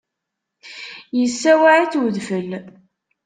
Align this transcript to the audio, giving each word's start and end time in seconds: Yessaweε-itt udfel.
Yessaweε-itt 1.19 1.99
udfel. 2.01 2.49